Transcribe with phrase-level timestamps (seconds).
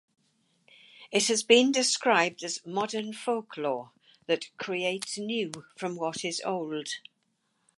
[1.11, 3.91] It has been described as "modern folklore"
[4.25, 6.87] that "creates new from what is old".